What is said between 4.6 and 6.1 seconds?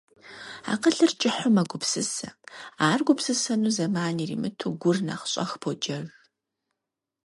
гур нэхъ щӀэх поджэж.